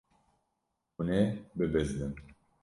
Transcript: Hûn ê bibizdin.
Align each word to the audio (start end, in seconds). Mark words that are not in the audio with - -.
Hûn 0.95 1.07
ê 1.19 1.23
bibizdin. 1.57 2.13